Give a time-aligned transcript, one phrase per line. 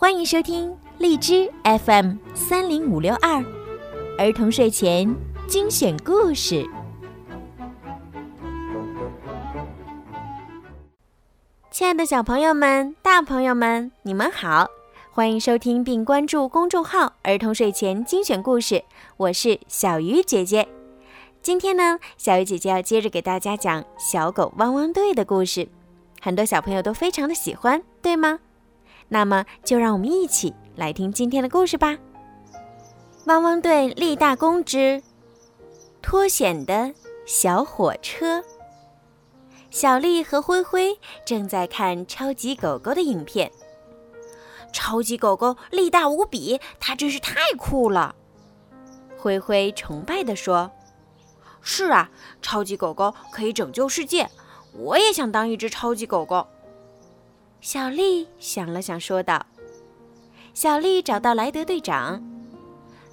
[0.00, 3.44] 欢迎收听荔枝 FM 三零五六二
[4.16, 5.12] 儿童睡前
[5.48, 6.64] 精选故事。
[11.72, 14.68] 亲爱的小朋友们、大朋友们，你们好！
[15.10, 18.84] 欢迎收听并关注公众号“儿童睡前精选故事”，
[19.18, 20.68] 我是小鱼姐姐。
[21.42, 25.68] 今天呢，小鱼姐姐要接着给大家讲小狗汪汪队的故事，
[26.22, 28.38] 很多小朋友都非常的喜欢，对吗？
[29.08, 31.96] 那么就让我们一起来听今天的故事吧。
[33.26, 35.02] 汪汪队立大功之
[36.00, 36.92] 脱险的
[37.26, 38.42] 小火车。
[39.70, 43.52] 小丽和灰灰正在看超级狗狗的影片。
[44.72, 48.14] 超级狗狗力大无比，它真是太酷了。
[49.18, 50.70] 灰灰崇拜地说。
[51.60, 54.30] 是啊，超级狗狗可以拯救世界，
[54.72, 56.46] 我也想当一只超级狗狗。
[57.60, 59.44] 小丽想了想，说道
[60.54, 62.22] ：“小丽找到莱德队长，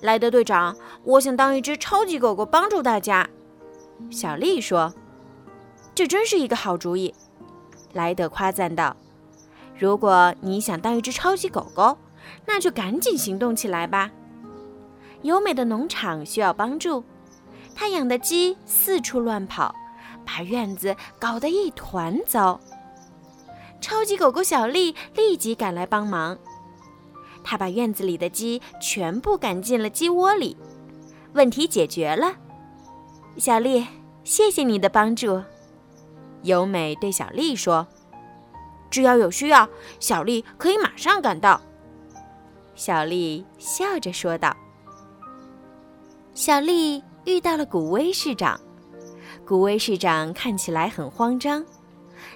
[0.02, 3.28] 莱德队长，我想当一只超级狗狗，帮助大家。”
[4.12, 4.94] 小丽说
[5.96, 7.14] ：“这真是一个好主意。”
[7.94, 8.96] 莱德夸赞道
[9.78, 11.98] ：“如果你想当一只超级狗狗，
[12.46, 14.12] 那就赶紧行动起来吧。
[15.24, 17.04] 优美的农场需要帮助。”
[17.76, 19.74] 他养的鸡四处乱跑，
[20.24, 22.60] 把院子搞得一团糟。
[23.86, 26.36] 超级狗狗小丽立即赶来帮忙，
[27.44, 30.58] 他把院子里的鸡全部赶进了鸡窝里，
[31.34, 32.34] 问题解决了。
[33.38, 33.86] 小丽，
[34.24, 35.40] 谢谢你的帮助。
[36.42, 37.86] 由美对小丽说
[38.90, 39.70] ：“只要有需要，
[40.00, 41.62] 小丽可以马上赶到。”
[42.74, 44.58] 小丽笑着说道
[46.34, 48.60] ：“小丽。”遇到了古威市长，
[49.48, 51.66] 古威市长看起来很慌张，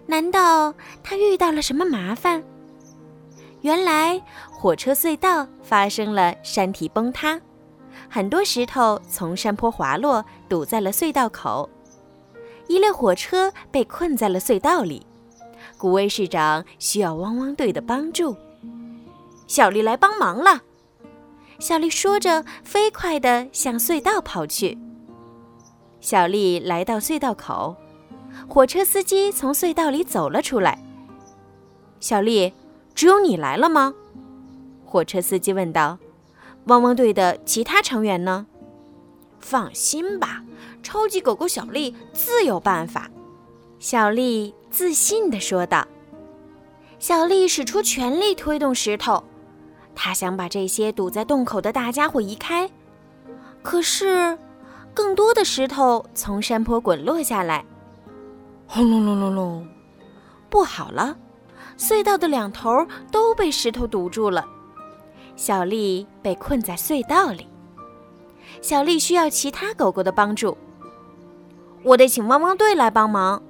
[0.06, 0.74] 难道
[1.04, 2.44] 他遇到了什么麻烦？
[3.62, 7.40] 原来火车隧道发生了山体崩塌，
[8.10, 11.70] 很多石头从山坡滑落，堵在了隧道口，
[12.68, 15.06] 一列火车被困在了隧道里。
[15.78, 18.36] 古威市长需要汪汪队的帮助，
[19.48, 20.62] 小丽来帮忙了。
[21.60, 24.78] 小丽说着，飞快地向隧道跑去。
[26.00, 27.76] 小丽来到隧道口，
[28.50, 30.84] 火车司机从隧道里走了出来。
[32.00, 32.52] 小丽，
[32.96, 33.94] 只有你来了吗？
[34.84, 36.00] 火车司机问道。
[36.66, 38.48] 汪汪队的其他成员呢？
[39.40, 40.44] 放心吧，
[40.82, 43.10] 超级狗狗小丽自有办法。
[43.78, 45.88] 小丽自信地说道。
[46.98, 49.24] 小丽使出全力推动石头。
[49.94, 52.70] 她想把这些堵在洞口的大家伙移开，
[53.62, 54.38] 可是
[54.94, 57.64] 更多的石头从山坡滚落下来，
[58.72, 59.68] 轰隆隆隆隆！
[60.48, 61.18] 不好了，
[61.76, 64.46] 隧道的两头都被石头堵住了。
[65.36, 67.48] 小丽被困在隧道里，
[68.62, 70.56] 小丽需要其他狗狗的帮助。
[71.82, 73.42] 我得请汪汪队来帮忙。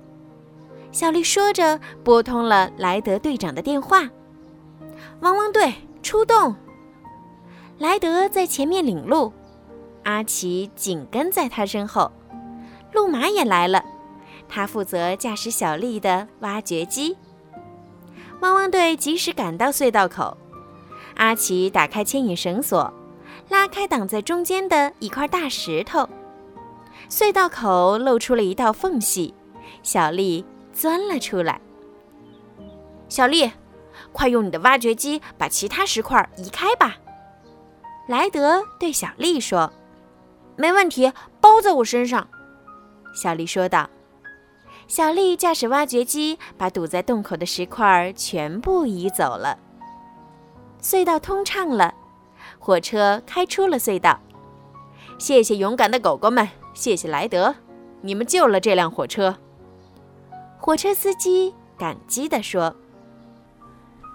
[0.94, 4.10] 小丽说着，拨通了莱德队长的电话。
[5.20, 5.74] 汪汪队。
[6.02, 6.56] 出动！
[7.78, 9.34] 莱德在前面领路，
[10.04, 12.10] 阿奇紧跟在他身后。
[12.94, 13.84] 路马也来了，
[14.50, 17.16] 他负责驾驶小丽的挖掘机。
[18.42, 20.36] 汪汪队及时赶到隧道口，
[21.16, 22.92] 阿奇打开牵引绳索，
[23.50, 26.10] 拉开挡在中间的一块大石头，
[27.10, 29.34] 隧道口露出了一道缝隙，
[29.84, 30.44] 小丽
[30.74, 31.62] 钻了出来。
[33.08, 33.50] 小丽。
[34.12, 36.96] 快用你的挖掘机把其他石块移开吧，
[38.08, 39.72] 莱德对小丽说。
[40.56, 42.28] “没问题，包在我身上。”
[43.14, 43.88] 小丽说道。
[44.90, 49.56] 小丽驾驶挖掘机把堵在洞口的石块全部移走了，
[50.82, 51.94] 隧道通畅了，
[52.58, 54.20] 火车开出了隧道。
[55.20, 57.54] 谢谢勇敢的狗狗们，谢谢莱德，
[58.02, 59.38] 你们救了这辆火车。
[60.58, 62.76] 火车司机感激地说。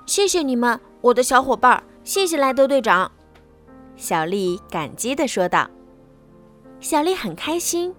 [0.06, 1.85] 谢谢你们，我的小伙伴！
[2.03, 3.12] 谢谢莱德队长，
[3.94, 5.71] 小丽感激地说道。
[6.81, 7.94] 小丽很开心，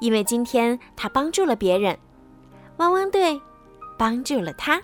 [0.00, 1.98] 因为今天他帮助了别人，
[2.78, 3.40] 汪汪队
[3.98, 4.80] 帮助了他。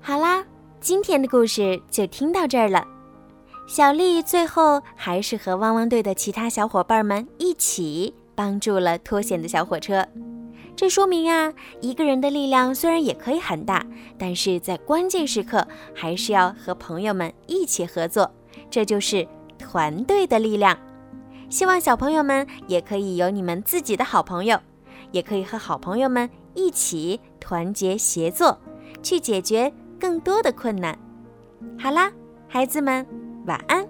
[0.00, 0.44] 好啦，
[0.80, 2.86] 今天的故事就听到这儿了。
[3.66, 10.06] 小丽最后还是和汪汪队的其他小伙伴们一起帮助了脱险的小火车。
[10.74, 13.86] 这说明啊，一个人的力量虽然也可以很大，
[14.18, 18.28] 但是在关键时刻还是要和朋友们一起合作，
[18.68, 19.26] 这就是
[19.58, 20.76] 团队的力量。
[21.52, 24.58] 希望小朋友们也可以有你们自己的好朋友，
[25.10, 28.58] 也可以和好朋友们一起团结协作，
[29.02, 29.70] 去解决
[30.00, 30.98] 更多的困难。
[31.78, 32.10] 好啦，
[32.48, 33.06] 孩子们，
[33.44, 33.86] 晚安。